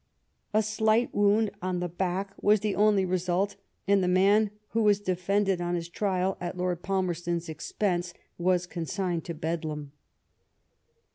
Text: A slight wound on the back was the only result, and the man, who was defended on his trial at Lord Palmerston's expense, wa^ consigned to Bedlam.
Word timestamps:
A 0.51 0.63
slight 0.63 1.13
wound 1.13 1.51
on 1.61 1.79
the 1.79 1.87
back 1.87 2.33
was 2.41 2.61
the 2.61 2.73
only 2.73 3.05
result, 3.05 3.55
and 3.87 4.03
the 4.03 4.07
man, 4.07 4.49
who 4.69 4.81
was 4.81 4.99
defended 4.99 5.61
on 5.61 5.75
his 5.75 5.87
trial 5.89 6.37
at 6.41 6.57
Lord 6.57 6.81
Palmerston's 6.81 7.47
expense, 7.47 8.15
wa^ 8.39 8.67
consigned 8.67 9.25
to 9.25 9.35
Bedlam. 9.35 9.91